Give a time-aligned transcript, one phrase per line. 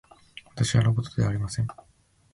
[0.55, 1.67] 私はロボットではありません。